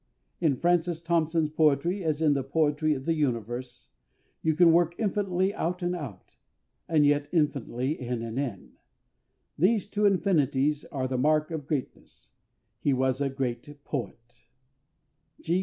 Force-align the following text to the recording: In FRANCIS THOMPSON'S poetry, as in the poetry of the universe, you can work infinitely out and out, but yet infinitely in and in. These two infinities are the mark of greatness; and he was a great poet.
In 0.39 0.55
FRANCIS 0.55 0.99
THOMPSON'S 1.03 1.49
poetry, 1.49 2.03
as 2.03 2.23
in 2.23 2.33
the 2.33 2.41
poetry 2.43 2.95
of 2.95 3.05
the 3.05 3.13
universe, 3.13 3.89
you 4.41 4.55
can 4.55 4.71
work 4.71 4.95
infinitely 4.97 5.53
out 5.53 5.83
and 5.83 5.95
out, 5.95 6.37
but 6.89 7.03
yet 7.03 7.29
infinitely 7.31 8.01
in 8.01 8.23
and 8.23 8.39
in. 8.39 8.71
These 9.59 9.85
two 9.91 10.07
infinities 10.07 10.85
are 10.85 11.07
the 11.07 11.19
mark 11.19 11.51
of 11.51 11.67
greatness; 11.67 12.31
and 12.33 12.79
he 12.79 12.93
was 12.93 13.21
a 13.21 13.29
great 13.29 13.77
poet. 13.83 14.41